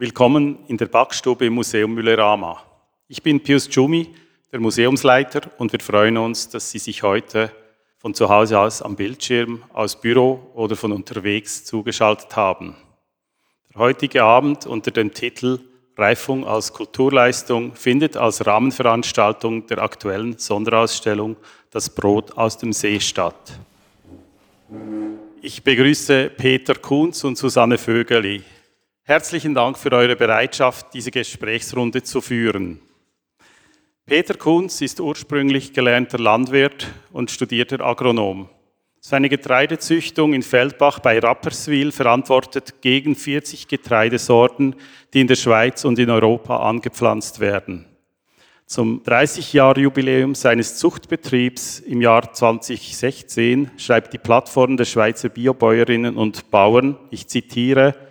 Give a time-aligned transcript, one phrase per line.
[0.00, 2.62] Willkommen in der Backstube im Museum Müllerama.
[3.06, 4.08] Ich bin Pius Dschumi,
[4.50, 7.52] der Museumsleiter, und wir freuen uns, dass Sie sich heute
[7.98, 12.76] von zu Hause aus am Bildschirm, aus Büro oder von unterwegs zugeschaltet haben.
[13.68, 15.58] Der heutige Abend unter dem Titel
[15.98, 21.36] Reifung als Kulturleistung findet als Rahmenveranstaltung der aktuellen Sonderausstellung
[21.70, 23.52] Das Brot aus dem See statt.
[25.42, 28.42] Ich begrüße Peter Kunz und Susanne Vögeli.
[29.10, 32.80] Herzlichen Dank für eure Bereitschaft, diese Gesprächsrunde zu führen.
[34.06, 38.48] Peter Kunz ist ursprünglich gelernter Landwirt und studierter Agronom.
[39.00, 44.76] Seine Getreidezüchtung in Feldbach bei Rapperswil verantwortet gegen 40 Getreidesorten,
[45.12, 47.86] die in der Schweiz und in Europa angepflanzt werden.
[48.66, 56.96] Zum 30-Jahr-Jubiläum seines Zuchtbetriebs im Jahr 2016 schreibt die Plattform der Schweizer Biobäuerinnen und Bauern,
[57.10, 58.09] ich zitiere,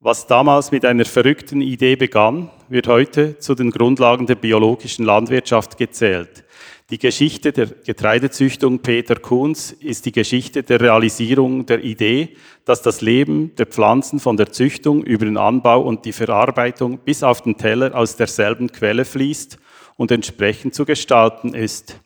[0.00, 5.76] was damals mit einer verrückten Idee begann, wird heute zu den Grundlagen der biologischen Landwirtschaft
[5.76, 6.44] gezählt.
[6.90, 13.00] Die Geschichte der Getreidezüchtung Peter Kuhns ist die Geschichte der Realisierung der Idee, dass das
[13.00, 17.56] Leben der Pflanzen von der Züchtung über den Anbau und die Verarbeitung bis auf den
[17.56, 19.58] Teller aus derselben Quelle fließt
[19.96, 22.00] und entsprechend zu gestalten ist.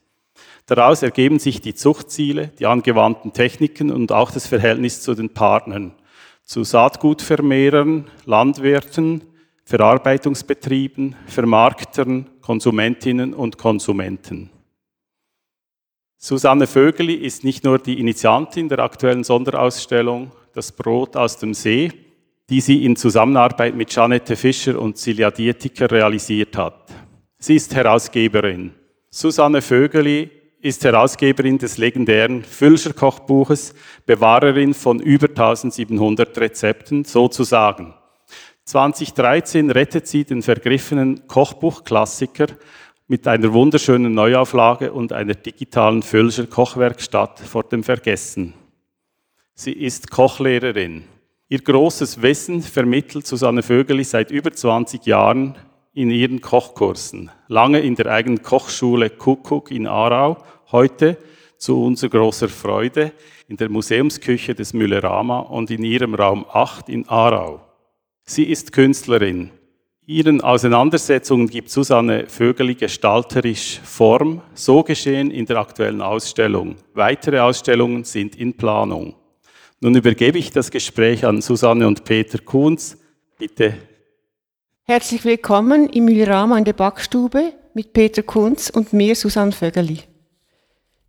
[0.67, 5.95] Daraus ergeben sich die Zuchtziele, die angewandten Techniken und auch das Verhältnis zu den Partnern
[6.43, 9.23] zu Saatgutvermehrern, Landwirten,
[9.65, 14.51] Verarbeitungsbetrieben, Vermarktern, Konsumentinnen und Konsumenten.
[16.19, 21.91] Susanne Vögeli ist nicht nur die Initiantin der aktuellen Sonderausstellung Das Brot aus dem See,
[22.51, 26.93] die sie in Zusammenarbeit mit Janette Fischer und Silja Dietiker realisiert hat.
[27.39, 28.73] Sie ist Herausgeberin.
[29.11, 30.31] Susanne Vögeli
[30.63, 33.75] ist Herausgeberin des legendären Fülscher Kochbuches,
[34.07, 37.95] Bewahrerin von über 1700 Rezepten sozusagen.
[38.65, 42.47] 2013 rettet sie den vergriffenen Kochbuchklassiker
[43.09, 48.55] mit einer wunderschönen Neuauflage und einer digitalen Fülscher Kochwerkstatt vor dem Vergessen.
[49.55, 51.05] Sie ist Kochlehrerin.
[51.49, 55.57] Ihr großes Wissen vermittelt Susanne Vögeli seit über 20 Jahren
[55.93, 57.31] in ihren Kochkursen.
[57.49, 60.39] Lange in der eigenen Kochschule Kuckuck in Aarau,
[60.73, 61.17] heute
[61.59, 63.13] zu unserer großer Freude
[63.47, 67.61] in der Museumsküche des Müllerama und in ihrem Raum 8 in Aarau.
[68.25, 69.51] Sie ist Künstlerin.
[70.05, 76.77] Ihren Auseinandersetzungen gibt Susanne Vögeli gestalterisch Form, so geschehen in der aktuellen Ausstellung.
[76.95, 79.15] Weitere Ausstellungen sind in Planung.
[79.81, 82.99] Nun übergebe ich das Gespräch an Susanne und Peter Kunz.
[83.39, 83.75] Bitte
[84.85, 90.01] Herzlich willkommen im Müllerama in der Backstube mit Peter Kunz und mir, Susanne Vögeli.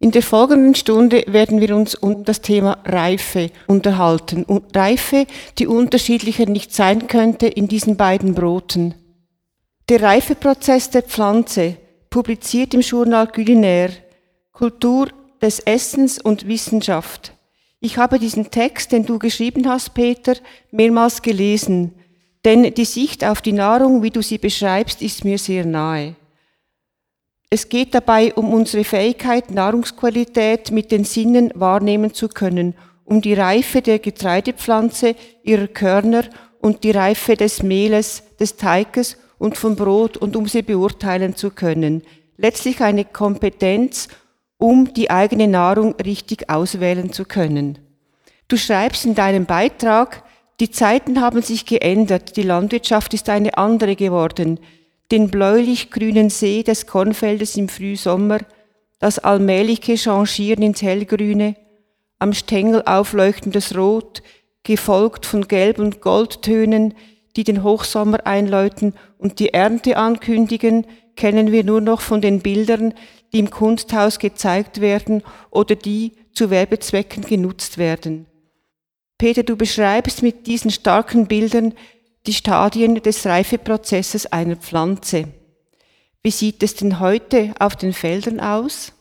[0.03, 4.43] In der folgenden Stunde werden wir uns um das Thema Reife unterhalten.
[4.43, 5.25] Und Reife,
[5.57, 8.95] die unterschiedlicher nicht sein könnte in diesen beiden Broten.
[9.87, 11.77] Der Reifeprozess der Pflanze,
[12.09, 13.93] publiziert im Journal Culinaire,
[14.51, 15.07] Kultur
[15.41, 17.31] des Essens und Wissenschaft.
[17.79, 20.35] Ich habe diesen Text, den du geschrieben hast, Peter,
[20.71, 21.93] mehrmals gelesen
[22.45, 26.15] denn die Sicht auf die Nahrung, wie du sie beschreibst, ist mir sehr nahe.
[27.53, 32.73] Es geht dabei um unsere Fähigkeit, Nahrungsqualität mit den Sinnen wahrnehmen zu können,
[33.05, 36.23] um die Reife der Getreidepflanze, ihrer Körner
[36.61, 41.51] und die Reife des Mehles, des Teiges und vom Brot und um sie beurteilen zu
[41.51, 42.01] können.
[42.37, 44.07] Letztlich eine Kompetenz,
[44.57, 47.77] um die eigene Nahrung richtig auswählen zu können.
[48.47, 50.23] Du schreibst in deinem Beitrag,
[50.59, 54.59] die Zeiten haben sich geändert, die Landwirtschaft ist eine andere geworden.
[55.11, 58.39] Den bläulich-grünen See des Kornfeldes im Frühsommer,
[58.99, 61.55] das allmähliche Changieren ins Hellgrüne,
[62.19, 64.23] am Stängel aufleuchtendes Rot,
[64.63, 66.93] gefolgt von Gelb- und Goldtönen,
[67.35, 72.93] die den Hochsommer einläuten und die Ernte ankündigen, kennen wir nur noch von den Bildern,
[73.33, 78.25] die im Kunsthaus gezeigt werden oder die zu Werbezwecken genutzt werden.
[79.17, 81.73] Peter, du beschreibst mit diesen starken Bildern
[82.25, 85.27] die Stadien des Reifeprozesses einer Pflanze.
[86.21, 88.93] Wie sieht es denn heute auf den Feldern aus?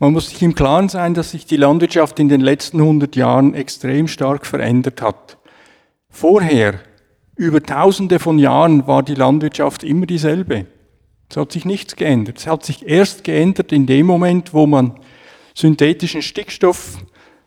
[0.00, 3.54] Man muss sich im Klaren sein, dass sich die Landwirtschaft in den letzten 100 Jahren
[3.54, 5.38] extrem stark verändert hat.
[6.10, 6.80] Vorher,
[7.36, 10.66] über tausende von Jahren, war die Landwirtschaft immer dieselbe.
[11.28, 12.38] Es hat sich nichts geändert.
[12.38, 14.98] Es hat sich erst geändert in dem Moment, wo man
[15.54, 16.98] synthetischen Stickstoff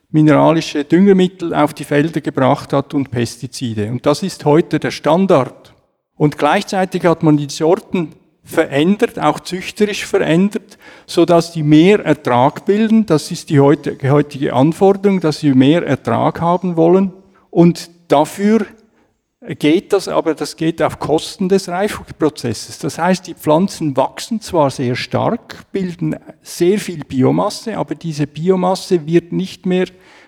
[0.09, 3.91] mineralische Düngemittel auf die Felder gebracht hat und Pestizide.
[3.91, 5.73] Und das ist heute der Standard.
[6.15, 8.13] Und gleichzeitig hat man die Sorten
[8.43, 13.05] verändert, auch züchterisch verändert, so dass die mehr Ertrag bilden.
[13.05, 17.11] Das ist die heutige Anforderung, dass sie mehr Ertrag haben wollen.
[17.49, 18.65] Und dafür
[19.55, 22.79] geht das, aber das geht auf Kosten des Reifungsprozesses.
[22.79, 29.05] Das heißt, die Pflanzen wachsen zwar sehr stark, bilden sehr viel Biomasse, aber diese Biomasse
[29.07, 29.87] wird nicht mehr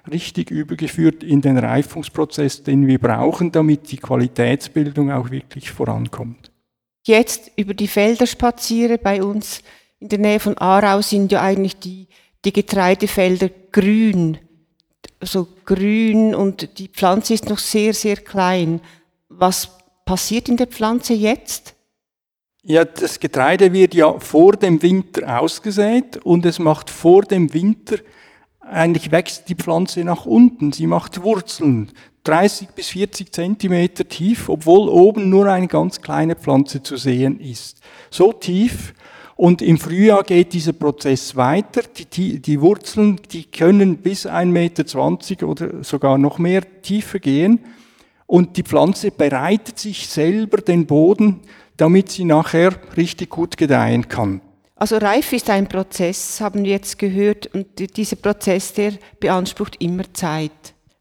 [0.09, 6.51] richtig übergeführt in den Reifungsprozess, den wir brauchen, damit die Qualitätsbildung auch wirklich vorankommt.
[7.05, 9.61] Jetzt über die Felder spaziere bei uns
[9.99, 12.07] in der Nähe von Aarau sind ja eigentlich die,
[12.45, 14.37] die Getreidefelder grün,
[15.21, 18.79] so grün und die Pflanze ist noch sehr, sehr klein.
[19.39, 19.69] Was
[20.03, 21.73] passiert in der Pflanze jetzt?
[22.61, 27.99] Ja, das Getreide wird ja vor dem Winter ausgesät und es macht vor dem Winter,
[28.59, 30.73] eigentlich wächst die Pflanze nach unten.
[30.73, 31.89] Sie macht Wurzeln,
[32.25, 37.79] 30 bis 40 Zentimeter tief, obwohl oben nur eine ganz kleine Pflanze zu sehen ist.
[38.11, 38.93] So tief.
[39.37, 41.83] Und im Frühjahr geht dieser Prozess weiter.
[42.11, 47.63] Die, die Wurzeln, die können bis 1,20 Meter oder sogar noch mehr tiefer gehen
[48.29, 51.41] und die Pflanze bereitet sich selber den Boden,
[51.77, 54.41] damit sie nachher richtig gut gedeihen kann.
[54.75, 60.03] Also Reif ist ein Prozess, haben wir jetzt gehört, und dieser Prozess, der beansprucht immer
[60.13, 60.51] Zeit.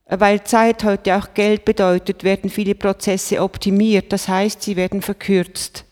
[0.07, 5.85] Weil Zeit heute auch Geld bedeutet, werden viele Prozesse optimiert, das heißt, sie werden verkürzt.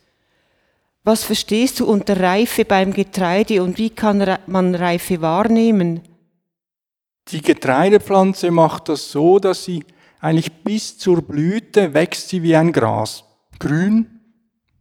[1.04, 6.00] Was verstehst du unter Reife beim Getreide und wie kann man Reife wahrnehmen?
[7.28, 9.84] Die Getreidepflanze macht das so, dass sie
[10.26, 13.22] eigentlich bis zur Blüte wächst sie wie ein Gras.
[13.60, 14.06] Grün.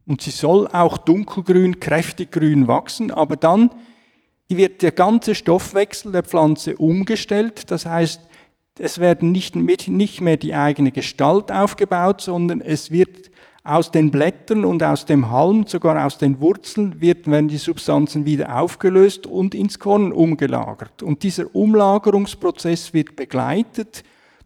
[0.07, 3.69] Und sie soll auch dunkelgrün, kräftig grün wachsen, aber dann
[4.47, 7.69] wird der ganze Stoffwechsel der Pflanze umgestellt.
[7.69, 8.21] Das heißt,
[8.79, 13.29] es werden nicht, nicht mehr die eigene Gestalt aufgebaut, sondern es wird
[13.63, 18.25] aus den Blättern und aus dem Halm, sogar aus den Wurzeln, wird, werden die Substanzen
[18.25, 21.03] wieder aufgelöst und ins Korn umgelagert.
[21.03, 24.03] Und dieser Umlagerungsprozess wird begleitet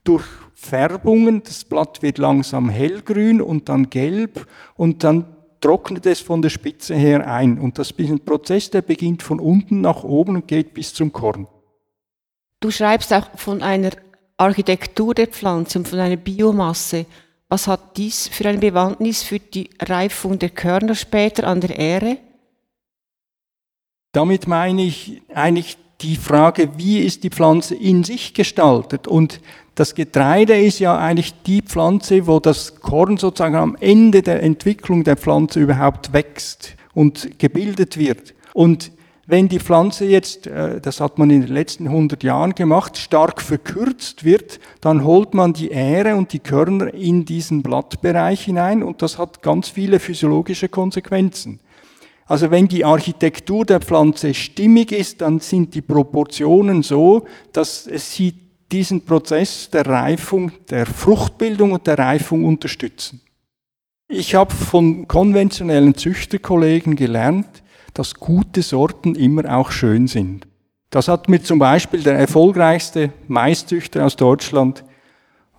[0.10, 0.26] durch
[0.56, 1.44] Färbungen.
[1.44, 5.26] Das Blatt wird langsam hellgrün und dann gelb und dann
[5.62, 7.60] trocknet es von der Spitze her ein.
[7.60, 11.14] Und das ist ein Prozess, der beginnt von unten nach oben und geht bis zum
[11.14, 11.48] Korn.
[12.60, 13.92] Du schreibst auch von einer
[14.38, 17.06] Architektur der Pflanze und von einer Biomasse.
[17.48, 22.18] Was hat dies für eine Bewandtnis für die Reifung der Körner später an der Ähre?
[24.12, 29.07] Damit meine ich eigentlich die Frage, wie ist die Pflanze in sich gestaltet?
[29.07, 29.42] Und
[29.75, 35.04] das Getreide ist ja eigentlich die Pflanze, wo das Korn sozusagen am Ende der Entwicklung
[35.04, 38.34] der Pflanze überhaupt wächst und gebildet wird.
[38.54, 38.92] Und
[39.25, 43.42] wenn die Pflanze jetzt, äh, das hat man in den letzten 100 Jahren gemacht, stark
[43.42, 49.04] verkürzt wird, dann holt man die Ähre und die Körner in diesen Blattbereich hinein und
[49.04, 51.60] das hat ganz viele physiologische Konsequenzen.
[52.30, 58.36] Also wenn die Architektur der Pflanze stimmig ist, dann sind die Proportionen so, dass sie
[58.72, 63.22] diesen Prozess der Reifung, der Fruchtbildung und der Reifung unterstützen.
[64.08, 67.64] Ich habe von konventionellen Züchterkollegen gelernt,
[67.96, 70.46] dass gute Sorten immer auch schön sind.
[70.92, 74.84] Das hat mir zum Beispiel der erfolgreichste Maiszüchter aus Deutschland,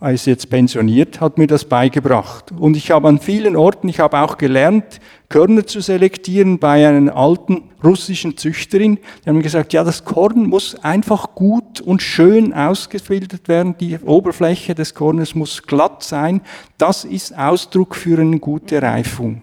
[0.09, 2.53] ist jetzt pensioniert, hat mir das beigebracht.
[2.53, 4.99] Und ich habe an vielen Orten, ich habe auch gelernt,
[5.29, 8.99] Körner zu selektieren bei einer alten russischen Züchterin.
[9.25, 13.77] Die haben gesagt, ja, das Korn muss einfach gut und schön ausgefiltert werden.
[13.79, 16.41] Die Oberfläche des Kornes muss glatt sein.
[16.79, 19.43] Das ist Ausdruck für eine gute Reifung.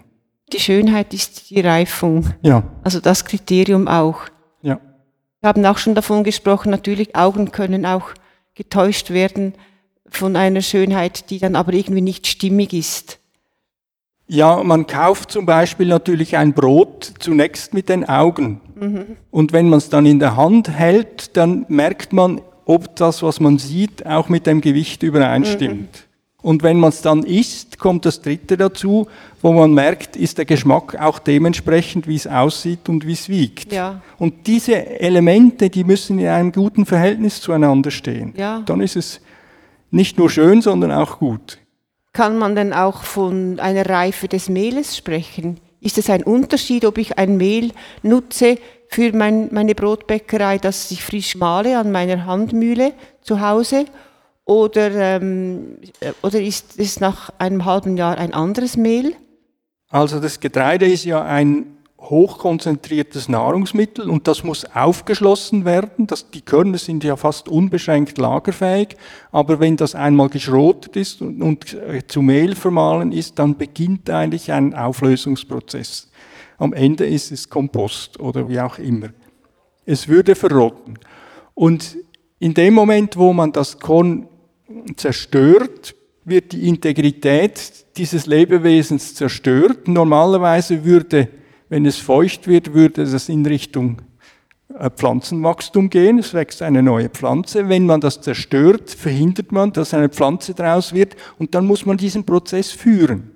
[0.51, 2.33] Die Schönheit ist die Reifung.
[2.41, 2.63] Ja.
[2.83, 4.21] Also das Kriterium auch.
[4.63, 4.79] Ja.
[5.41, 8.09] Wir haben auch schon davon gesprochen, natürlich Augen können auch
[8.55, 9.53] getäuscht werden
[10.09, 13.19] von einer Schönheit, die dann aber irgendwie nicht stimmig ist.
[14.29, 18.59] Ja, man kauft zum Beispiel natürlich ein Brot zunächst mit den Augen.
[18.75, 19.05] Mhm.
[19.31, 23.39] Und wenn man es dann in der Hand hält, dann merkt man, ob das, was
[23.39, 25.79] man sieht, auch mit dem Gewicht übereinstimmt.
[25.79, 26.07] Mhm.
[26.41, 29.07] Und wenn man es dann isst, kommt das Dritte dazu,
[29.41, 33.73] wo man merkt, ist der Geschmack auch dementsprechend, wie es aussieht und wie es wiegt.
[33.73, 34.01] Ja.
[34.17, 38.33] Und diese Elemente, die müssen in einem guten Verhältnis zueinander stehen.
[38.37, 38.61] Ja.
[38.65, 39.19] Dann ist es
[39.91, 41.59] nicht nur schön, sondern auch gut.
[42.13, 45.59] Kann man denn auch von einer Reife des Mehles sprechen?
[45.79, 48.57] Ist es ein Unterschied, ob ich ein Mehl nutze
[48.89, 53.85] für mein, meine Brotbäckerei, das ich frisch male an meiner Handmühle zu Hause?
[54.45, 54.91] Oder,
[55.21, 55.77] ähm,
[56.23, 59.13] oder ist es nach einem halben Jahr ein anderes Mehl?
[59.89, 66.05] Also das Getreide ist ja ein hochkonzentriertes Nahrungsmittel und das muss aufgeschlossen werden.
[66.07, 68.95] Das, die Körner sind ja fast unbeschränkt lagerfähig,
[69.31, 74.09] aber wenn das einmal geschrotet ist und, und äh, zu Mehl vermahlen ist, dann beginnt
[74.09, 76.09] eigentlich ein Auflösungsprozess.
[76.59, 79.09] Am Ende ist es Kompost oder wie auch immer.
[79.85, 80.99] Es würde verrotten.
[81.55, 81.97] Und
[82.39, 84.27] in dem Moment, wo man das Korn
[84.95, 89.87] zerstört, wird die Integrität dieses Lebewesens zerstört.
[89.87, 91.29] Normalerweise würde,
[91.69, 94.01] wenn es feucht wird, würde es in Richtung
[94.77, 96.19] äh, Pflanzenwachstum gehen.
[96.19, 97.69] Es wächst eine neue Pflanze.
[97.69, 101.97] Wenn man das zerstört, verhindert man, dass eine Pflanze daraus wird und dann muss man
[101.97, 103.31] diesen Prozess führen.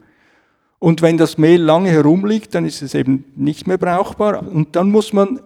[0.79, 4.89] Und wenn das Mehl lange herumliegt, dann ist es eben nicht mehr brauchbar und dann
[4.89, 5.39] muss man,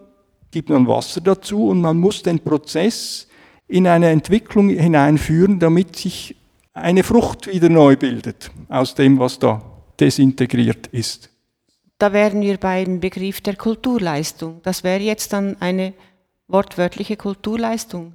[0.50, 3.28] gibt man Wasser dazu und man muss den Prozess
[3.68, 6.36] in eine Entwicklung hineinführen, damit sich
[6.72, 9.62] eine Frucht wieder neu bildet aus dem, was da
[10.00, 11.30] desintegriert ist.
[11.98, 14.60] Da wären wir beim Begriff der Kulturleistung.
[14.62, 15.94] Das wäre jetzt dann eine
[16.46, 18.14] wortwörtliche Kulturleistung.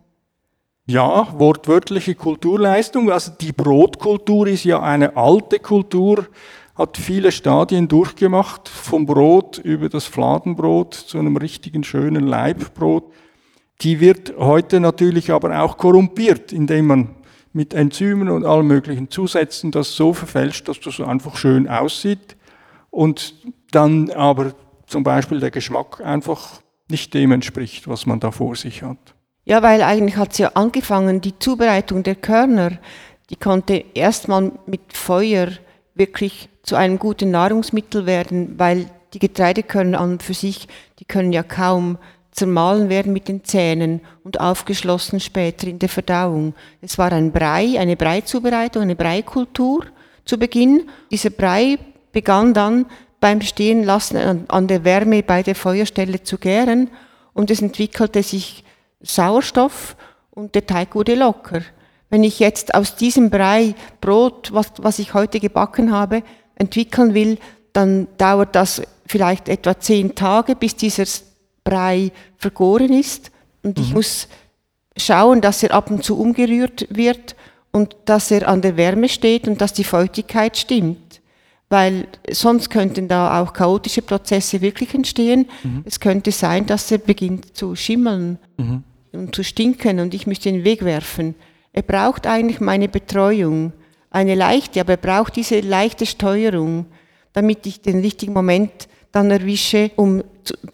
[0.85, 3.11] Ja, wortwörtliche Kulturleistung.
[3.11, 6.27] Also die Brotkultur ist ja eine alte Kultur,
[6.75, 13.05] hat viele Stadien durchgemacht, vom Brot über das Fladenbrot zu einem richtigen schönen Leibbrot.
[13.81, 17.15] Die wird heute natürlich aber auch korrumpiert, indem man
[17.51, 22.37] mit Enzymen und allen möglichen Zusätzen das so verfälscht, dass das einfach schön aussieht
[22.91, 23.33] und
[23.71, 24.53] dann aber
[24.85, 29.15] zum Beispiel der Geschmack einfach nicht dem entspricht, was man da vor sich hat.
[29.45, 32.77] Ja, weil eigentlich hat es ja angefangen, die Zubereitung der Körner,
[33.29, 35.47] die konnte erstmal mit Feuer
[35.95, 40.67] wirklich zu einem guten Nahrungsmittel werden, weil die Getreidekörner an und für sich,
[40.99, 41.97] die können ja kaum
[42.31, 46.53] zermahlen werden mit den Zähnen und aufgeschlossen später in der Verdauung.
[46.81, 49.85] Es war ein Brei, eine Breizubereitung, eine Breikultur
[50.23, 50.89] zu Beginn.
[51.11, 51.77] Dieser Brei
[52.11, 52.85] begann dann
[53.19, 56.89] beim Stehenlassen an der Wärme bei der Feuerstelle zu gären
[57.33, 58.63] und es entwickelte sich
[59.01, 59.95] Sauerstoff
[60.31, 61.61] und der Teig wurde locker.
[62.09, 66.23] Wenn ich jetzt aus diesem Brei Brot, was, was ich heute gebacken habe,
[66.55, 67.37] entwickeln will,
[67.73, 71.05] dann dauert das vielleicht etwa zehn Tage, bis dieser
[71.63, 73.31] Brei vergoren ist.
[73.63, 73.95] Und ich mhm.
[73.95, 74.27] muss
[74.97, 77.35] schauen, dass er ab und zu umgerührt wird
[77.71, 81.10] und dass er an der Wärme steht und dass die Feuchtigkeit stimmt.
[81.71, 85.47] Weil sonst könnten da auch chaotische Prozesse wirklich entstehen.
[85.63, 85.83] Mhm.
[85.85, 88.83] Es könnte sein, dass er beginnt zu schimmeln mhm.
[89.13, 91.33] und zu stinken und ich müsste ihn wegwerfen.
[91.71, 93.71] Er braucht eigentlich meine Betreuung.
[94.09, 96.87] Eine leichte, aber er braucht diese leichte Steuerung,
[97.31, 100.25] damit ich den richtigen Moment dann erwische, um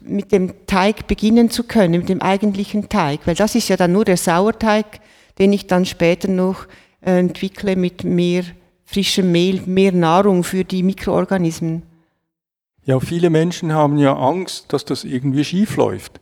[0.01, 3.19] mit dem Teig beginnen zu können, mit dem eigentlichen Teig.
[3.25, 4.99] Weil das ist ja dann nur der Sauerteig,
[5.37, 6.65] den ich dann später noch
[7.01, 8.45] äh, entwickle mit mehr
[8.87, 11.83] frischem Mehl, mehr Nahrung für die Mikroorganismen.
[12.85, 16.21] Ja, viele Menschen haben ja Angst, dass das irgendwie schief läuft.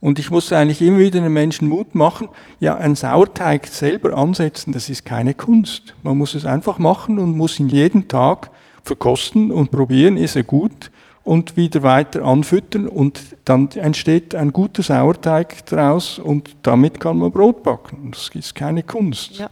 [0.00, 2.28] Und ich muss eigentlich immer wieder den Menschen Mut machen,
[2.60, 5.94] ja, ein Sauerteig selber ansetzen, das ist keine Kunst.
[6.02, 8.50] Man muss es einfach machen und muss ihn jeden Tag
[8.82, 10.90] verkosten und probieren, ist er gut
[11.24, 17.32] und wieder weiter anfüttern und dann entsteht ein guter Sauerteig daraus und damit kann man
[17.32, 18.12] Brot backen.
[18.12, 19.32] Das ist keine Kunst.
[19.32, 19.50] Ja.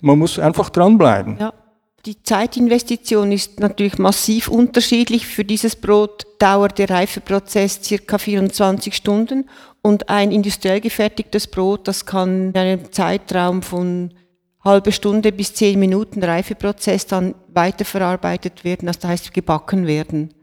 [0.00, 1.36] Man muss einfach dranbleiben.
[1.38, 1.52] Ja.
[2.06, 5.26] Die Zeitinvestition ist natürlich massiv unterschiedlich.
[5.26, 9.48] Für dieses Brot dauert der Reifeprozess circa 24 Stunden
[9.80, 14.12] und ein industriell gefertigtes Brot, das kann in einem Zeitraum von
[14.62, 20.34] halbe Stunde bis zehn Minuten Reifeprozess dann weiterverarbeitet werden, das heißt gebacken werden.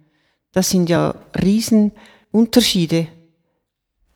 [0.54, 3.08] Das sind ja Riesenunterschiede.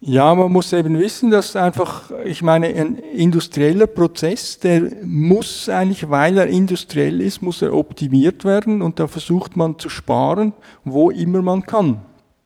[0.07, 6.07] Ja, man muss eben wissen, dass einfach, ich meine, ein industrieller Prozess, der muss eigentlich,
[6.07, 11.09] weil er industriell ist, muss er optimiert werden und da versucht man zu sparen, wo
[11.09, 12.01] immer man kann.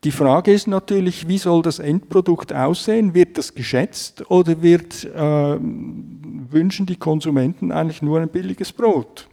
[0.06, 3.14] Die Frage ist natürlich, wie soll das Endprodukt aussehen?
[3.14, 9.28] Wird das geschätzt oder wird, äh, wünschen die Konsumenten eigentlich nur ein billiges Brot?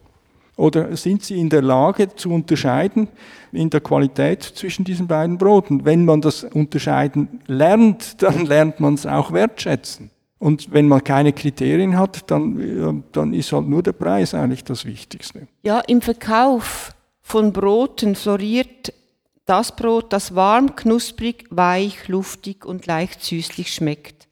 [0.57, 3.09] Oder sind sie in der Lage zu unterscheiden
[3.53, 5.85] in der Qualität zwischen diesen beiden Broten?
[5.85, 10.11] Wenn man das Unterscheiden lernt, dann lernt man es auch wertschätzen.
[10.39, 14.85] Und wenn man keine Kriterien hat, dann, dann ist halt nur der Preis eigentlich das
[14.85, 15.47] Wichtigste.
[15.63, 18.93] Ja, im Verkauf von Broten floriert
[19.47, 24.29] das Brot, das warm, knusprig, weich, luftig und leicht süßlich schmeckt.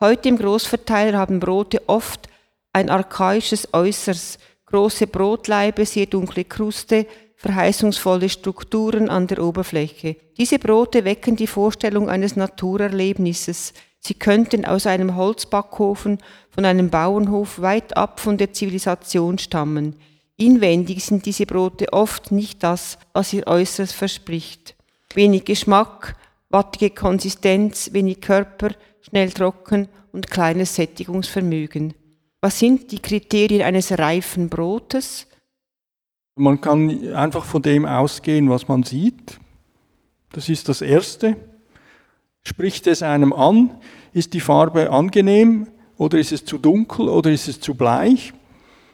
[0.00, 2.28] Heute im Großverteiler haben Brote oft
[2.72, 4.38] ein archaisches Äußeres,
[4.74, 10.16] große Brotleibe, sehr dunkle Kruste, verheißungsvolle Strukturen an der Oberfläche.
[10.36, 13.72] Diese Brote wecken die Vorstellung eines Naturerlebnisses.
[14.00, 16.18] Sie könnten aus einem Holzbackofen
[16.50, 19.94] von einem Bauernhof weit ab von der Zivilisation stammen.
[20.36, 24.74] Inwendig sind diese Brote oft nicht das, was ihr Äußeres verspricht.
[25.14, 26.16] Wenig Geschmack,
[26.50, 28.70] wattige Konsistenz, wenig Körper,
[29.02, 31.94] schnell trocken und kleines Sättigungsvermögen.
[32.44, 35.26] Was sind die Kriterien eines reifen Brotes?
[36.36, 39.40] Man kann einfach von dem ausgehen, was man sieht.
[40.30, 41.38] Das ist das Erste.
[42.42, 43.70] Spricht es einem an?
[44.12, 48.34] Ist die Farbe angenehm oder ist es zu dunkel oder ist es zu bleich?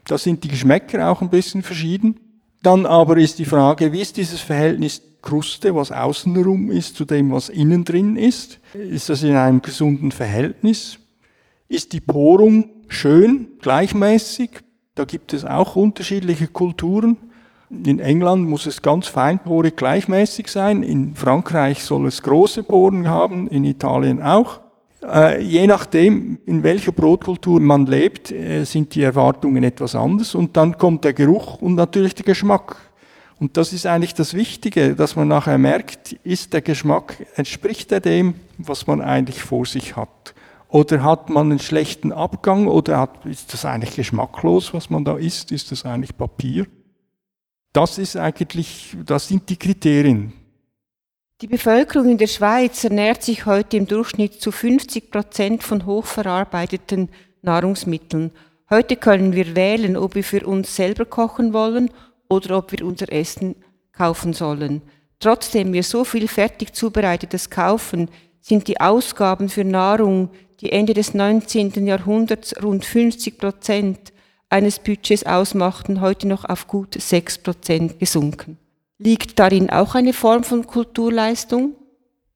[0.07, 2.21] Da sind die Geschmäcker auch ein bisschen verschieden.
[2.63, 7.33] Dann aber ist die Frage, wie ist dieses Verhältnis Kruste, was außenrum ist, zu dem,
[7.33, 8.61] was innen drin ist?
[8.75, 11.01] Ist das in einem gesunden Verhältnis?
[11.67, 14.51] Ist die Porung schön, gleichmäßig?
[14.95, 17.17] Da gibt es auch unterschiedliche Kulturen.
[17.71, 20.83] In England muss es ganz feinporig gleichmäßig sein.
[20.83, 24.61] In Frankreich soll es große Poren haben, in Italien auch.
[25.03, 30.35] Äh, je nachdem, in welcher Brotkultur man lebt, äh, sind die Erwartungen etwas anders.
[30.35, 32.77] Und dann kommt der Geruch und natürlich der Geschmack.
[33.39, 38.01] Und das ist eigentlich das Wichtige, dass man nachher merkt, ist der Geschmack, entspricht er
[38.01, 40.35] dem, was man eigentlich vor sich hat?
[40.71, 45.17] Oder hat man einen schlechten Abgang oder hat, ist das eigentlich geschmacklos, was man da
[45.17, 45.51] isst?
[45.51, 46.67] Ist das eigentlich Papier?
[47.73, 50.33] Das ist eigentlich, das sind die Kriterien.
[51.41, 57.09] Die Bevölkerung in der Schweiz ernährt sich heute im Durchschnitt zu 50 Prozent von hochverarbeiteten
[57.43, 58.31] Nahrungsmitteln.
[58.69, 61.91] Heute können wir wählen, ob wir für uns selber kochen wollen
[62.29, 63.57] oder ob wir unser Essen
[63.93, 64.83] kaufen sollen.
[65.19, 68.09] Trotzdem wir so viel fertig zubereitetes kaufen,
[68.41, 71.87] sind die Ausgaben für Nahrung, die Ende des 19.
[71.87, 74.13] Jahrhunderts rund 50 Prozent
[74.49, 78.59] eines Budgets ausmachten, heute noch auf gut 6 Prozent gesunken.
[78.99, 81.77] Liegt darin auch eine Form von Kulturleistung?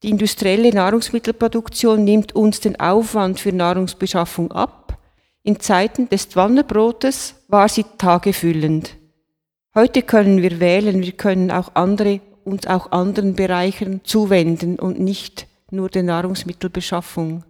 [0.02, 4.99] Die industrielle Nahrungsmittelproduktion nimmt uns den Aufwand für Nahrungsbeschaffung ab.
[5.43, 8.97] In Zeiten des Dwannerbrotes war sie tagefüllend.
[9.75, 15.47] Heute können wir wählen, wir können auch andere, uns auch anderen Bereichen zuwenden und nicht
[15.71, 17.45] nur der Nahrungsmittelbeschaffung.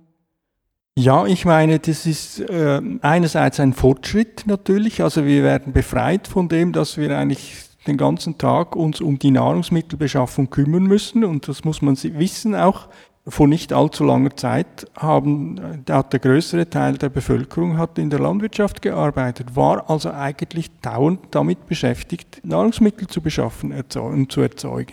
[0.96, 5.02] Ja, ich meine, das ist äh, einerseits ein Fortschritt natürlich.
[5.02, 7.56] Also wir werden befreit von dem, dass wir eigentlich
[7.88, 11.24] den ganzen Tag uns um die Nahrungsmittelbeschaffung kümmern müssen.
[11.24, 12.86] Und das muss man wissen auch
[13.26, 18.20] vor nicht allzu langer Zeit haben, hat der größere Teil der Bevölkerung hat in der
[18.20, 24.92] Landwirtschaft gearbeitet, war also eigentlich dauernd damit beschäftigt, Nahrungsmittel zu beschaffen und zu erzeugen.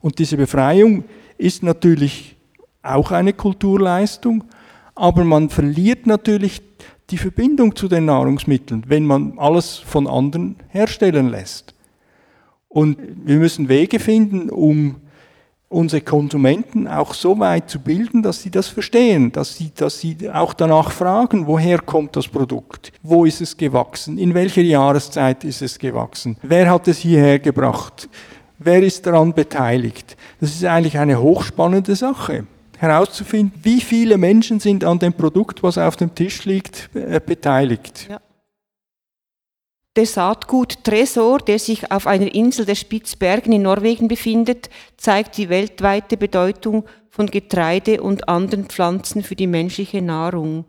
[0.00, 1.04] Und diese Befreiung
[1.36, 2.36] ist natürlich
[2.82, 4.44] auch eine Kulturleistung,
[4.96, 6.62] aber man verliert natürlich
[7.10, 11.74] die Verbindung zu den Nahrungsmitteln, wenn man alles von anderen herstellen lässt.
[12.68, 14.96] Und wir müssen Wege finden, um
[15.68, 20.16] unsere Konsumenten auch so weit zu bilden, dass sie das verstehen, dass sie, dass sie
[20.32, 25.62] auch danach fragen, woher kommt das Produkt, wo ist es gewachsen, in welcher Jahreszeit ist
[25.62, 28.08] es gewachsen, wer hat es hierher gebracht,
[28.58, 30.16] wer ist daran beteiligt.
[30.40, 32.46] Das ist eigentlich eine hochspannende Sache
[32.78, 38.06] herauszufinden, wie viele Menschen sind an dem Produkt, was auf dem Tisch liegt, äh, beteiligt.
[38.08, 38.20] Ja.
[39.96, 45.48] Der Saatgut Tresor, der sich auf einer Insel der Spitzbergen in Norwegen befindet, zeigt die
[45.48, 50.66] weltweite Bedeutung von Getreide und anderen Pflanzen für die menschliche Nahrung.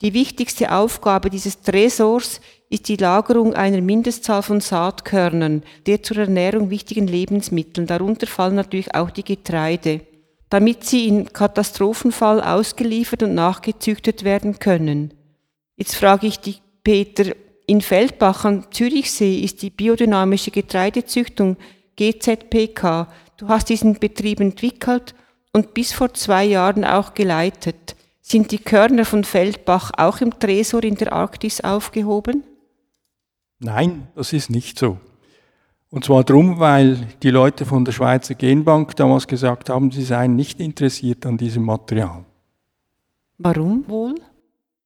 [0.00, 6.70] Die wichtigste Aufgabe dieses Tresors ist die Lagerung einer Mindestzahl von Saatkörnern, der zur Ernährung
[6.70, 7.86] wichtigen Lebensmitteln.
[7.86, 10.00] Darunter fallen natürlich auch die Getreide,
[10.52, 15.14] damit sie in Katastrophenfall ausgeliefert und nachgezüchtet werden können.
[15.76, 17.32] Jetzt frage ich dich, Peter,
[17.66, 21.56] in Feldbach am Zürichsee ist die biodynamische Getreidezüchtung
[21.96, 23.08] GZPK.
[23.38, 25.14] Du hast diesen Betrieb entwickelt
[25.54, 27.96] und bis vor zwei Jahren auch geleitet.
[28.20, 32.44] Sind die Körner von Feldbach auch im Tresor in der Arktis aufgehoben?
[33.58, 34.98] Nein, das ist nicht so.
[35.92, 40.34] Und zwar darum, weil die Leute von der Schweizer Genbank damals gesagt haben, sie seien
[40.36, 42.24] nicht interessiert an diesem Material.
[43.36, 44.14] Warum wohl?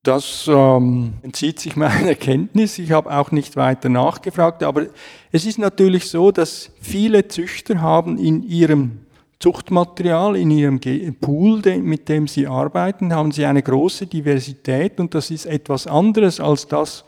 [0.03, 2.81] Das ähm, entzieht sich meiner Kenntnis.
[2.81, 4.65] Ich habe auch nicht weiter nachgefragt.
[4.65, 4.87] Aber
[5.31, 9.03] es ist natürlich so, dass viele Züchter haben in ihrem
[9.39, 10.81] Zuchtmaterial, in ihrem
[11.21, 16.41] Pool, mit dem sie arbeiten, haben sie eine große Diversität und das ist etwas anderes
[16.41, 17.05] als das,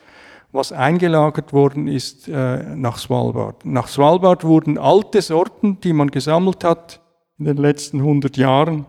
[0.51, 3.65] was eingelagert worden ist äh, nach Svalbard.
[3.65, 7.01] Nach Svalbard wurden alte Sorten, die man gesammelt hat
[7.37, 8.85] in den letzten 100 Jahren,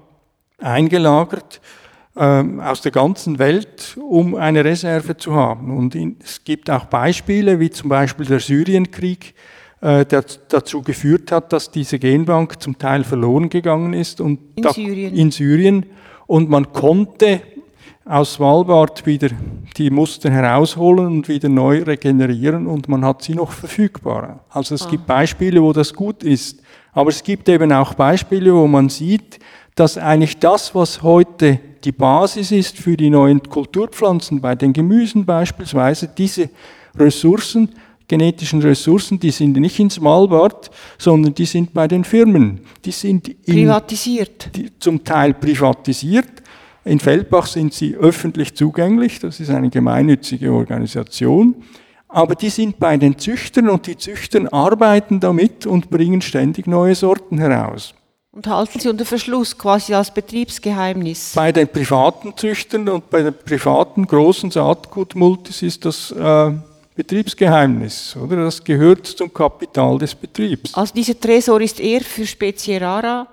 [0.58, 1.60] eingelagert
[2.16, 5.76] ähm, aus der ganzen Welt, um eine Reserve zu haben.
[5.76, 9.34] Und es gibt auch Beispiele, wie zum Beispiel der Syrienkrieg,
[9.80, 14.64] äh, der dazu geführt hat, dass diese Genbank zum Teil verloren gegangen ist und in,
[14.64, 15.14] Syrien.
[15.14, 15.86] in Syrien.
[16.26, 17.42] Und man konnte
[18.10, 19.28] aus Svalbard wieder
[19.76, 24.40] die Muster herausholen und wieder neu regenerieren und man hat sie noch verfügbar.
[24.50, 24.90] Also es ah.
[24.90, 26.60] gibt Beispiele, wo das gut ist.
[26.92, 29.38] Aber es gibt eben auch Beispiele, wo man sieht,
[29.76, 35.24] dass eigentlich das, was heute die Basis ist für die neuen Kulturpflanzen, bei den Gemüsen
[35.24, 36.50] beispielsweise, diese
[36.98, 37.68] Ressourcen,
[38.08, 40.68] genetischen Ressourcen, die sind nicht in Svalbard,
[40.98, 42.60] sondern die sind bei den Firmen.
[42.84, 44.50] Die sind in, privatisiert.
[44.56, 46.39] Die, zum Teil privatisiert.
[46.84, 51.56] In Feldbach sind sie öffentlich zugänglich, das ist eine gemeinnützige Organisation.
[52.12, 56.94] aber die sind bei den Züchtern und die Züchter arbeiten damit und bringen ständig neue
[56.94, 57.94] Sorten heraus.
[58.32, 61.32] Und halten sie unter Verschluss, quasi als Betriebsgeheimnis.
[61.34, 66.52] Bei den privaten Züchtern und bei den privaten großen Saatgutmultis ist das äh,
[66.94, 68.44] Betriebsgeheimnis, oder?
[68.44, 70.74] Das gehört zum Kapital des Betriebs.
[70.74, 73.26] Also dieser Tresor ist eher für Spezie rara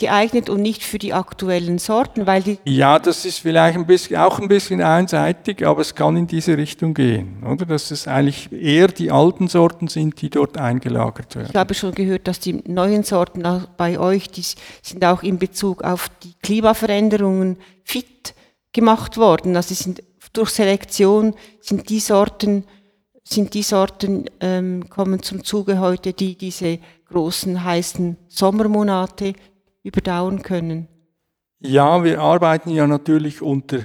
[0.00, 4.16] geeignet und nicht für die aktuellen Sorten, weil die Ja, das ist vielleicht ein bisschen,
[4.16, 7.66] auch ein bisschen einseitig, aber es kann in diese Richtung gehen, oder?
[7.66, 11.50] Dass es eigentlich eher die alten Sorten sind, die dort eingelagert werden.
[11.50, 13.44] Ich habe schon gehört, dass die neuen Sorten
[13.76, 18.34] bei euch, die sind auch in Bezug auf die Klimaveränderungen fit
[18.72, 19.54] gemacht worden.
[19.54, 22.64] Also sind durch Selektion sind die Sorten,
[23.22, 26.78] sind die Sorten ähm, kommen zum Zuge heute, die diese
[27.10, 29.34] großen heißen Sommermonate
[29.82, 30.88] überdauern können.
[31.60, 33.80] Ja, wir arbeiten ja natürlich unter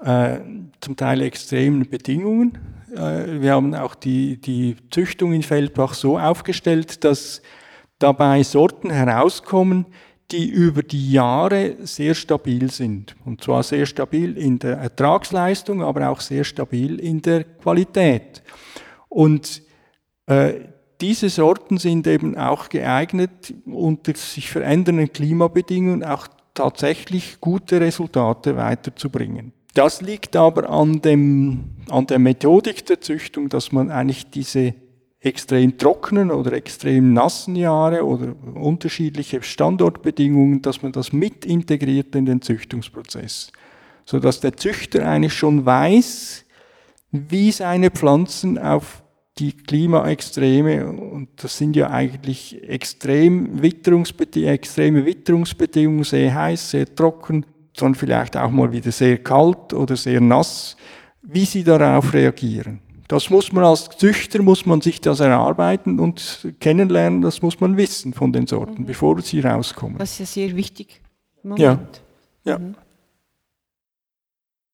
[0.00, 0.40] äh,
[0.80, 2.58] zum Teil extremen Bedingungen.
[2.94, 7.42] Äh, wir haben auch die, die Züchtung in Feldbach so aufgestellt, dass
[7.98, 9.86] dabei Sorten herauskommen,
[10.30, 13.16] die über die Jahre sehr stabil sind.
[13.24, 18.42] Und zwar sehr stabil in der Ertragsleistung, aber auch sehr stabil in der Qualität.
[19.08, 19.62] Und
[20.26, 20.54] äh,
[21.00, 29.52] diese Sorten sind eben auch geeignet, unter sich verändernden Klimabedingungen auch tatsächlich gute Resultate weiterzubringen.
[29.74, 34.74] Das liegt aber an, dem, an der Methodik der Züchtung, dass man eigentlich diese
[35.20, 42.24] extrem trockenen oder extrem nassen Jahre oder unterschiedliche Standortbedingungen, dass man das mit integriert in
[42.24, 43.52] den Züchtungsprozess,
[44.04, 46.44] so dass der Züchter eigentlich schon weiß,
[47.12, 49.02] wie seine Pflanzen auf
[49.38, 57.46] die Klimaextreme, und das sind ja eigentlich extrem Witterungsbedingungen, extreme Witterungsbedingungen, sehr heiß, sehr trocken,
[57.76, 60.76] dann vielleicht auch mal wieder sehr kalt oder sehr nass,
[61.22, 62.80] wie sie darauf reagieren.
[63.08, 67.76] Das muss man als Züchter, muss man sich das erarbeiten und kennenlernen, das muss man
[67.76, 68.86] wissen von den Sorten, mhm.
[68.86, 69.98] bevor sie rauskommen.
[69.98, 71.00] Das ist ja sehr wichtig.
[71.42, 71.60] Moment.
[72.44, 72.52] Ja.
[72.52, 72.58] ja.
[72.58, 72.76] Mhm.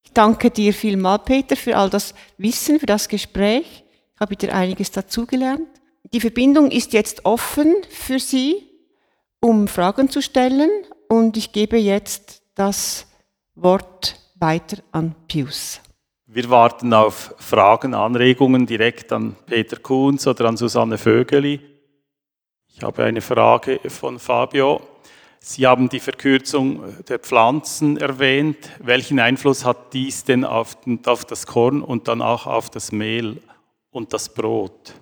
[0.04, 3.85] Ich danke dir vielmal, Peter, für all das Wissen, für das Gespräch.
[4.16, 5.68] Ich habe wieder einiges dazugelernt.
[6.14, 8.66] Die Verbindung ist jetzt offen für Sie,
[9.40, 10.70] um Fragen zu stellen
[11.06, 13.08] und ich gebe jetzt das
[13.56, 15.82] Wort weiter an Pius.
[16.24, 21.60] Wir warten auf Fragen, Anregungen direkt an Peter Kuhns oder an Susanne Vögeli.
[22.68, 24.80] Ich habe eine Frage von Fabio.
[25.40, 28.70] Sie haben die Verkürzung der Pflanzen erwähnt.
[28.78, 30.78] Welchen Einfluss hat dies denn auf
[31.28, 33.42] das Korn und dann auch auf das Mehl
[33.96, 34.92] und das Brot?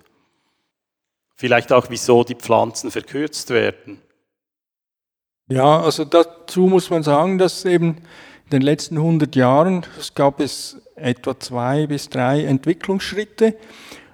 [1.35, 4.01] Vielleicht auch, wieso die Pflanzen verkürzt werden.
[5.49, 7.97] Ja, also dazu muss man sagen, dass eben
[8.45, 13.57] in den letzten 100 Jahren es gab es etwa zwei bis drei Entwicklungsschritte,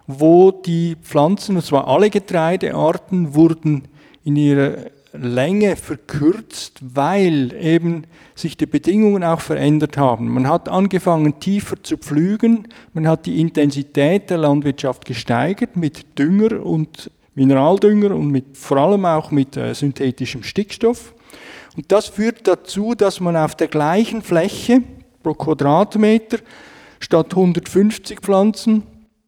[0.07, 3.87] wo die Pflanzen, und zwar alle Getreidearten, wurden
[4.23, 10.29] in ihrer Länge verkürzt, weil eben sich die Bedingungen auch verändert haben.
[10.29, 16.65] Man hat angefangen tiefer zu pflügen, man hat die Intensität der Landwirtschaft gesteigert mit Dünger
[16.65, 21.13] und Mineraldünger und mit, vor allem auch mit äh, synthetischem Stickstoff.
[21.75, 24.81] Und das führt dazu, dass man auf der gleichen Fläche
[25.23, 26.39] pro Quadratmeter
[26.99, 28.83] statt 150 Pflanzen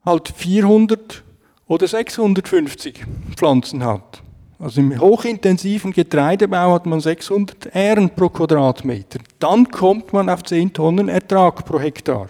[0.05, 1.23] halt 400
[1.67, 4.21] oder 650 Pflanzen hat.
[4.63, 9.19] Also im hochintensiven Getreidebau hat man 600 Ähren pro Quadratmeter.
[9.37, 12.29] Dann kommt man auf 10 Tonnen Ertrag pro Hektar.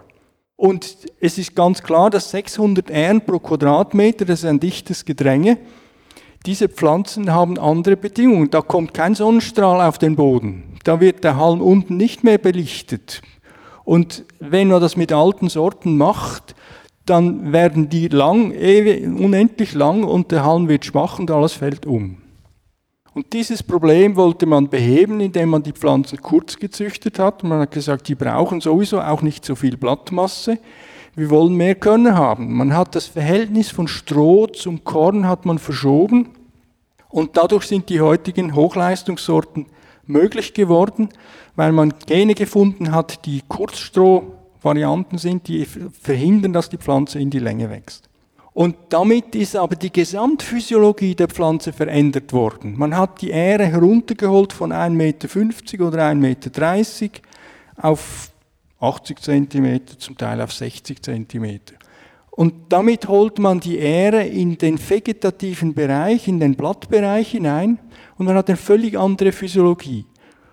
[0.55, 5.59] Und es ist ganz klar, dass 600 Ähren pro Quadratmeter, das ist ein dichtes Gedränge,
[6.47, 8.49] diese Pflanzen haben andere Bedingungen.
[8.49, 10.63] Da kommt kein Sonnenstrahl auf den Boden.
[10.85, 13.21] Da wird der Halm unten nicht mehr belichtet.
[13.83, 16.55] Und wenn man das mit alten Sorten macht,
[17.05, 22.22] dann werden die lang, unendlich lang und der Halm wird schwach und alles fällt um.
[23.13, 27.43] Und dieses Problem wollte man beheben, indem man die Pflanzen kurz gezüchtet hat.
[27.43, 30.57] Man hat gesagt, die brauchen sowieso auch nicht so viel Blattmasse.
[31.15, 32.53] Wir wollen mehr Körner haben.
[32.53, 36.29] Man hat das Verhältnis von Stroh zum Korn hat man verschoben
[37.09, 39.67] und dadurch sind die heutigen Hochleistungssorten
[40.07, 41.09] möglich geworden,
[41.55, 47.37] weil man Gene gefunden hat, die Kurzstroh-Varianten sind, die verhindern, dass die Pflanze in die
[47.37, 48.09] Länge wächst.
[48.53, 52.77] Und damit ist aber die Gesamtphysiologie der Pflanze verändert worden.
[52.77, 57.21] Man hat die Ähre heruntergeholt von 1,50 Meter oder 1,30 Meter
[57.77, 58.31] auf
[58.79, 61.59] 80 cm, zum Teil auf 60 cm.
[62.29, 67.79] Und damit holt man die Ähre in den vegetativen Bereich, in den Blattbereich hinein
[68.17, 70.05] und man hat eine völlig andere Physiologie.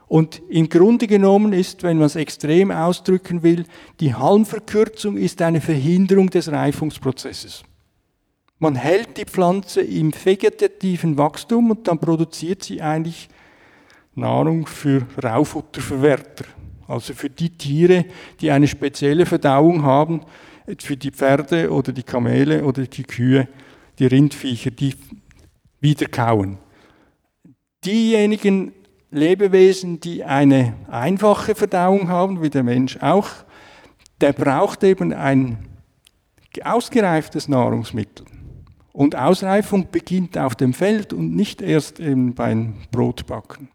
[0.07, 3.65] Und im Grunde genommen ist, wenn man es extrem ausdrücken will,
[4.01, 7.63] die Halmverkürzung ist eine Verhinderung des Reifungsprozesses.
[8.63, 13.31] Man hält die Pflanze im vegetativen Wachstum und dann produziert sie eigentlich
[14.15, 16.45] Nahrung für Raufutterverwerter.
[16.87, 18.05] Also für die Tiere,
[18.39, 20.21] die eine spezielle Verdauung haben,
[20.79, 23.49] für die Pferde oder die Kamele oder die Kühe,
[23.99, 24.95] die Rindviecher, die
[25.81, 26.59] wieder kauen.
[27.83, 28.73] Diejenigen
[29.11, 33.31] Lebewesen, die eine einfache Verdauung haben, wie der Mensch auch,
[34.21, 35.67] der braucht eben ein
[36.63, 38.27] ausgereiftes Nahrungsmittel.
[38.93, 43.69] Und Ausreifung beginnt auf dem Feld und nicht erst eben beim Brotbacken.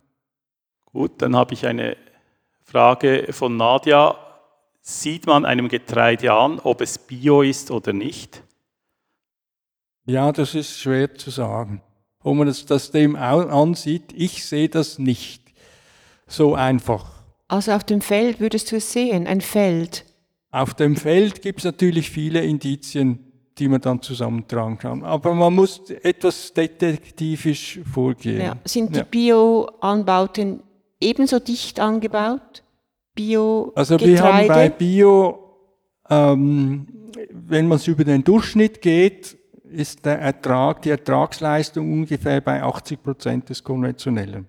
[0.85, 1.97] Gut, dann habe ich eine
[2.63, 4.17] Frage von Nadja.
[4.81, 8.43] Sieht man einem Getreide an, ob es bio ist oder nicht?
[10.05, 11.81] Ja, das ist schwer zu sagen.
[12.21, 15.41] Ob man das, das dem ansieht, ich sehe das nicht
[16.27, 17.23] so einfach.
[17.47, 20.05] Also auf dem Feld würdest du es sehen, ein Feld.
[20.51, 23.24] Auf dem Feld gibt es natürlich viele Indizien,
[23.57, 25.03] die man dann zusammentragen kann.
[25.03, 28.41] Aber man muss etwas detektivisch vorgehen.
[28.41, 28.55] Ja.
[28.65, 29.05] Sind die ja.
[29.09, 30.61] Bio-Anbauten
[30.99, 32.63] ebenso dicht angebaut?
[33.13, 35.57] Bio also wir haben bei Bio,
[36.09, 36.87] ähm,
[37.31, 43.01] wenn man es über den Durchschnitt geht, ist der Ertrag, die Ertragsleistung ungefähr bei 80
[43.01, 44.47] Prozent des konventionellen.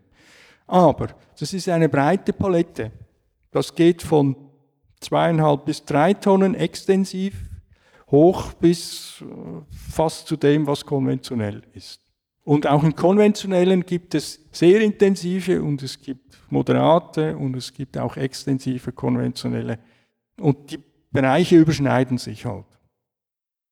[0.66, 2.90] Aber das ist eine breite Palette.
[3.52, 4.34] Das geht von
[5.00, 7.34] zweieinhalb bis drei Tonnen extensiv
[8.08, 9.24] hoch bis äh,
[9.92, 12.00] fast zu dem, was konventionell ist.
[12.44, 17.98] Und auch im konventionellen gibt es sehr intensive und es gibt moderate und es gibt
[17.98, 19.80] auch extensive konventionelle.
[20.40, 20.78] Und die
[21.10, 22.66] Bereiche überschneiden sich halt.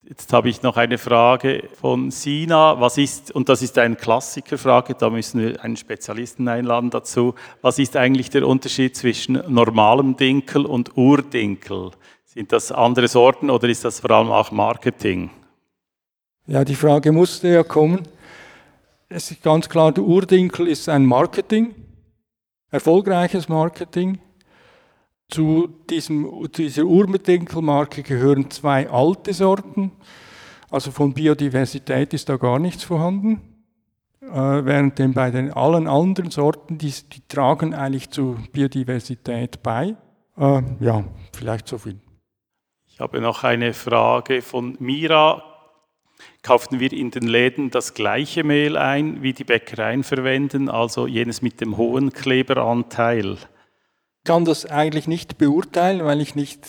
[0.06, 2.78] Jetzt habe ich noch eine Frage von Sina.
[2.78, 7.34] Was ist, und das ist eine Klassikerfrage, da müssen wir einen Spezialisten einladen dazu.
[7.62, 11.92] Was ist eigentlich der Unterschied zwischen normalem Dinkel und Urdinkel?
[12.34, 15.30] Sind das andere Sorten oder ist das vor allem auch Marketing?
[16.48, 18.08] Ja, die Frage musste ja kommen.
[19.08, 21.76] Es ist ganz klar, der Urdinkel ist ein Marketing,
[22.72, 24.18] erfolgreiches Marketing.
[25.28, 29.92] Zu diesem, dieser Urdinkelmarke gehören zwei alte Sorten.
[30.70, 33.42] Also von Biodiversität ist da gar nichts vorhanden.
[34.20, 39.94] Äh, während bei den allen anderen Sorten, die, die tragen eigentlich zur Biodiversität bei.
[40.36, 42.00] Äh, ja, vielleicht so viel.
[42.94, 45.42] Ich habe noch eine Frage von Mira.
[46.44, 51.42] Kauften wir in den Läden das gleiche Mehl ein, wie die Bäckereien verwenden, also jenes
[51.42, 53.32] mit dem hohen Kleberanteil?
[53.32, 56.68] Ich kann das eigentlich nicht beurteilen, weil ich nicht,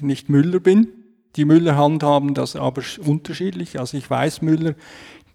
[0.00, 0.88] nicht Müller bin.
[1.36, 3.78] Die Müller handhaben das aber unterschiedlich.
[3.78, 4.74] Also ich weiß Müller,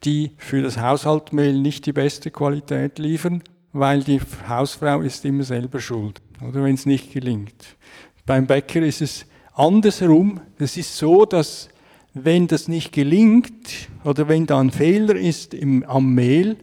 [0.04, 4.20] die für das Haushaltmehl nicht die beste Qualität liefern, weil die
[4.50, 7.78] Hausfrau ist immer selber schuld, oder wenn es nicht gelingt.
[8.26, 9.26] Beim Bäcker ist es
[9.58, 11.70] Andersherum, es ist so, dass
[12.14, 16.58] wenn das nicht gelingt oder wenn da ein Fehler ist im, am Mehl,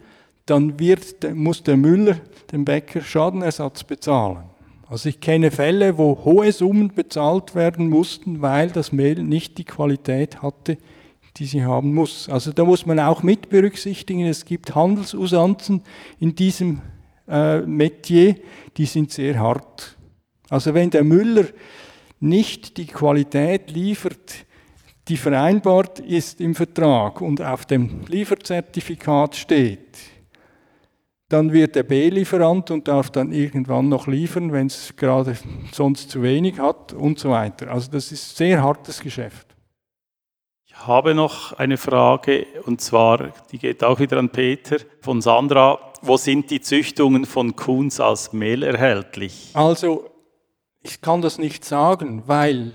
[0.44, 2.16] dann wird, muss der Müller
[2.52, 4.44] dem Bäcker Schadenersatz bezahlen.
[4.88, 9.64] Also ich kenne Fälle, wo hohe Summen bezahlt werden mussten, weil das Mehl nicht die
[9.64, 10.76] Qualität hatte,
[11.38, 12.28] die sie haben muss.
[12.28, 15.83] Also da muss man auch mit berücksichtigen, es gibt Handelsusanzen
[16.20, 16.83] in diesem
[17.26, 18.37] äh, Metier,
[18.76, 19.96] die sind sehr hart.
[20.50, 21.46] Also wenn der Müller
[22.22, 24.46] nicht die Qualität liefert,
[25.08, 29.98] die vereinbart ist im Vertrag und auf dem Lieferzertifikat steht,
[31.28, 35.37] dann wird der B-Lieferant und darf dann irgendwann noch liefern, wenn es gerade
[35.72, 37.70] sonst zu wenig hat und so weiter.
[37.70, 39.48] Also das ist sehr hartes Geschäft.
[40.66, 45.92] Ich habe noch eine Frage und zwar, die geht auch wieder an Peter von Sandra.
[46.02, 49.50] Wo sind die Züchtungen von Kuhns als Mehl erhältlich?
[49.54, 50.12] Also
[50.83, 52.73] ich kann das nicht sagen, weil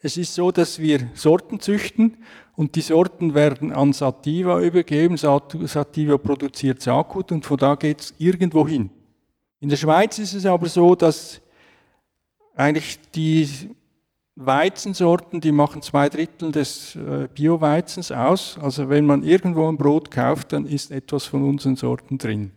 [0.00, 2.18] es ist so, dass wir Sorten züchten
[2.54, 5.16] und die Sorten werden an Sativa übergeben.
[5.16, 8.90] Sativa produziert Saatgut und von da geht es irgendwo hin.
[9.60, 11.40] In der Schweiz ist es aber so, dass
[12.54, 13.48] eigentlich die
[14.36, 18.56] Weizensorten, die machen zwei Drittel des äh, Bio-Weizens aus.
[18.60, 22.52] Also wenn man irgendwo ein Brot kauft, dann ist etwas von unseren Sorten drin.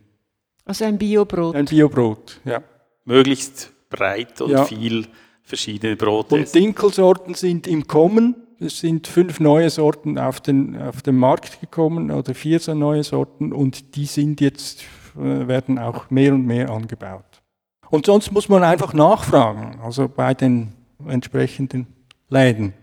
[0.63, 1.55] Also ein Biobrot.
[1.55, 2.61] Ein Biobrot, ja.
[3.03, 4.65] Möglichst breit und ja.
[4.65, 5.05] viel
[5.43, 6.35] verschiedene Brote.
[6.35, 8.35] Und Dinkelsorten sind im Kommen.
[8.59, 13.03] Es sind fünf neue Sorten auf den, auf den Markt gekommen oder vier so neue
[13.03, 14.83] Sorten und die sind jetzt,
[15.15, 17.41] äh, werden auch mehr und mehr angebaut.
[17.89, 20.73] Und sonst muss man einfach nachfragen, also bei den
[21.07, 21.87] entsprechenden
[22.29, 22.73] Läden.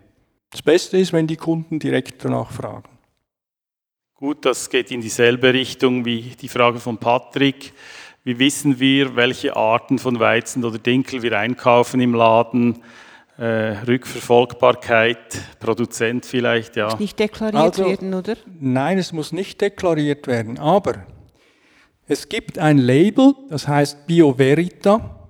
[0.51, 2.89] Das Beste ist, wenn die Kunden direkt danach fragen.
[4.15, 7.73] Gut, das geht in dieselbe Richtung wie die Frage von Patrick.
[8.25, 12.83] Wie wissen wir, welche Arten von Weizen oder Dinkel wir einkaufen im Laden?
[13.39, 16.87] Äh, Rückverfolgbarkeit, Produzent vielleicht, ja.
[16.87, 18.35] Muss nicht deklariert also, werden, oder?
[18.59, 21.07] Nein, es muss nicht deklariert werden, aber
[22.09, 25.29] es gibt ein Label, das heißt BioVerita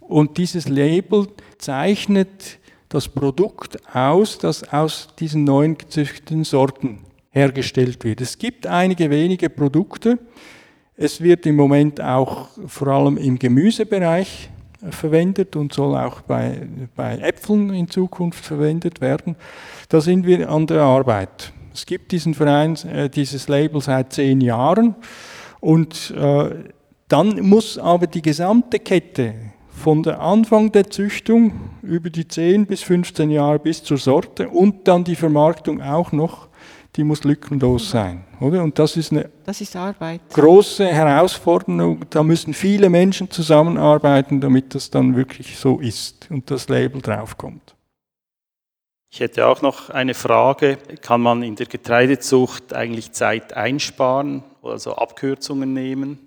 [0.00, 1.26] und dieses Label
[1.58, 8.20] zeichnet das Produkt aus, das aus diesen neuen gezüchteten Sorten hergestellt wird.
[8.20, 10.18] Es gibt einige wenige Produkte.
[11.02, 14.50] Es wird im Moment auch vor allem im Gemüsebereich
[14.88, 19.34] verwendet und soll auch bei, bei Äpfeln in Zukunft verwendet werden.
[19.88, 21.52] Da sind wir an der Arbeit.
[21.74, 24.94] Es gibt diesen Verein, äh, dieses Label seit zehn Jahren
[25.58, 26.50] und äh,
[27.08, 29.34] dann muss aber die gesamte Kette
[29.70, 34.86] von der Anfang der Züchtung über die 10 bis 15 Jahre bis zur Sorte und
[34.86, 36.46] dann die Vermarktung auch noch
[36.94, 38.62] die muss lückenlos sein, oder?
[38.62, 40.20] Und das ist eine das ist Arbeit.
[40.32, 42.04] große Herausforderung.
[42.10, 47.74] Da müssen viele Menschen zusammenarbeiten, damit das dann wirklich so ist und das Label draufkommt.
[49.10, 50.78] Ich hätte auch noch eine Frage.
[51.02, 56.18] Kann man in der Getreidezucht eigentlich Zeit einsparen, also Abkürzungen nehmen?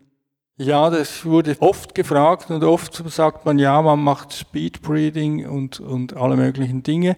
[0.58, 6.16] Ja, das wurde oft gefragt und oft sagt man, ja, man macht Speedbreeding und, und
[6.16, 7.18] alle möglichen Dinge,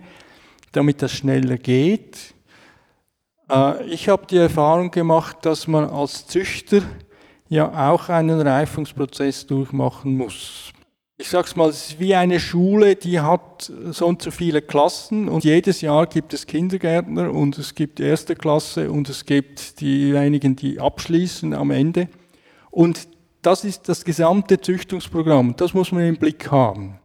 [0.71, 2.33] damit das schneller geht.
[3.49, 6.81] Äh, ich habe die Erfahrung gemacht, dass man als Züchter
[7.49, 10.71] ja auch einen Reifungsprozess durchmachen muss.
[11.19, 14.61] Ich sage es mal, es ist wie eine Schule, die hat so und so viele
[14.61, 19.81] Klassen und jedes Jahr gibt es Kindergärtner und es gibt erste Klasse und es gibt
[19.81, 22.07] diejenigen, die abschließen am Ende.
[22.69, 23.07] Und
[23.41, 26.99] das ist das gesamte Züchtungsprogramm, das muss man im Blick haben.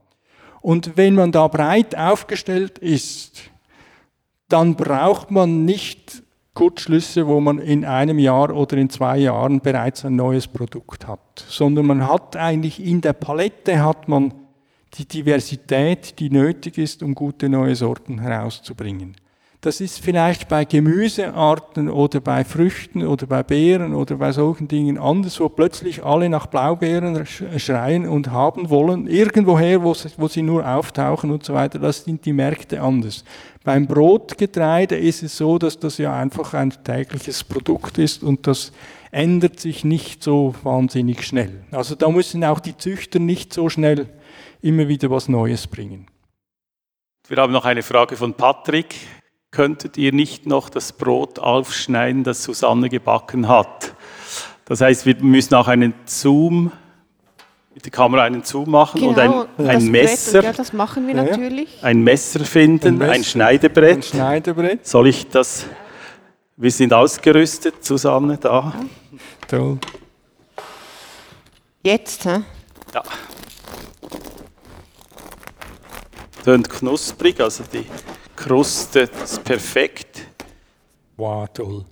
[0.61, 3.45] Und wenn man da breit aufgestellt ist,
[4.49, 6.23] dann braucht man nicht
[6.55, 11.45] Kurzschlüsse, wo man in einem Jahr oder in zwei Jahren bereits ein neues Produkt hat,
[11.49, 14.35] sondern man hat eigentlich in der Palette hat man
[14.95, 19.17] die Diversität, die nötig ist, um gute neue Sorten herauszubringen.
[19.64, 24.98] Das ist vielleicht bei Gemüsearten oder bei Früchten oder bei Beeren oder bei solchen Dingen
[24.98, 30.42] anders, wo plötzlich alle nach Blaubeeren schreien und haben wollen, irgendwoher, wo sie, wo sie
[30.42, 31.79] nur auftauchen und so weiter.
[31.79, 33.22] Das sind die Märkte anders.
[33.62, 38.72] Beim Brotgetreide ist es so, dass das ja einfach ein tägliches Produkt ist und das
[39.12, 41.62] ändert sich nicht so wahnsinnig schnell.
[41.70, 44.09] Also da müssen auch die Züchter nicht so schnell
[44.61, 46.09] immer wieder was Neues bringen.
[47.29, 48.96] Wir haben noch eine Frage von Patrick
[49.53, 53.95] könntet ihr nicht noch das Brot aufschneiden, das Susanne gebacken hat.
[54.65, 56.73] Das heißt, wir müssen auch einen Zoom,
[57.75, 60.41] mit der Kamera einen Zoom machen genau, und ein, ein Messer.
[60.41, 61.69] Brett, ja, das machen wir natürlich.
[61.83, 63.97] Ein Messer finden, ein, Messer, ein, Schneidebrett.
[63.99, 64.87] ein Schneidebrett.
[64.87, 65.67] Soll ich das?
[66.57, 68.75] Wir sind ausgerüstet, Susanne, da.
[69.49, 69.79] Toll.
[71.83, 72.41] Jetzt, hä?
[72.95, 73.03] Ja.
[76.43, 77.85] Tönt knusprig, also die
[78.43, 80.27] Kruste ist perfekt.
[81.17, 81.85] Wow, toll.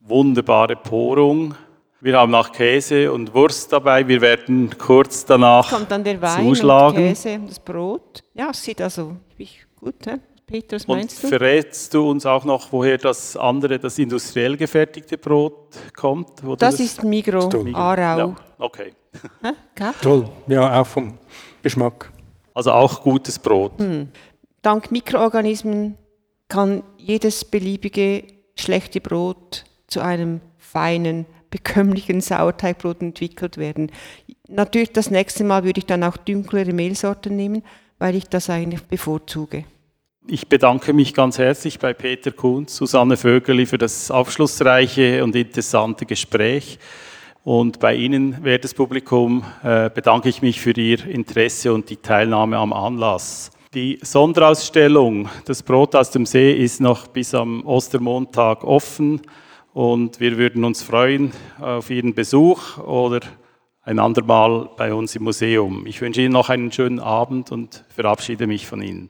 [0.00, 1.54] Wunderbare Porung.
[2.02, 4.06] Wir haben auch Käse und Wurst dabei.
[4.06, 6.98] Wir werden kurz danach Kommt dann der Wein zuschlagen.
[6.98, 8.22] und Käse und das Brot.
[8.34, 9.16] Ja, es sieht also
[9.74, 10.16] gut, he?
[10.46, 11.38] Peter, was meinst und du?
[11.38, 16.42] verrätst du uns auch noch, woher das andere, das industriell gefertigte Brot kommt?
[16.42, 18.18] Das, das, ist Migro, Aarau.
[18.18, 18.92] Ja, okay.
[20.02, 21.16] Toll, ja, auch vom
[21.62, 22.12] Geschmack.
[22.52, 23.78] Also auch gutes Brot.
[23.78, 24.08] Hm.
[24.62, 25.96] Dank Mikroorganismen
[26.48, 28.24] kann jedes beliebige
[28.56, 33.90] schlechte Brot zu einem feinen, bekömmlichen Sauerteigbrot entwickelt werden.
[34.48, 37.62] Natürlich das nächste Mal würde ich dann auch dunklere Mehlsorten nehmen,
[37.98, 39.64] weil ich das eigentlich bevorzuge.
[40.28, 46.04] Ich bedanke mich ganz herzlich bei Peter Kunz, Susanne Vögeli für das aufschlussreiche und interessante
[46.04, 46.78] Gespräch.
[47.42, 52.58] Und bei Ihnen, wertes Publikum, äh, bedanke ich mich für Ihr Interesse und die Teilnahme
[52.58, 53.50] am Anlass.
[53.72, 59.22] Die Sonderausstellung Das Brot aus dem See ist noch bis am Ostermontag offen
[59.72, 61.30] und wir würden uns freuen
[61.60, 63.20] auf Ihren Besuch oder
[63.82, 65.86] ein andermal bei uns im Museum.
[65.86, 69.08] Ich wünsche Ihnen noch einen schönen Abend und verabschiede mich von Ihnen.